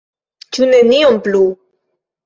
[0.57, 1.47] Ĉu nenion plu?